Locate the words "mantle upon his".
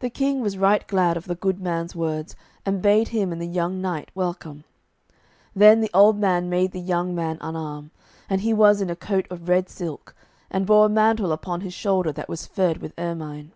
10.88-11.72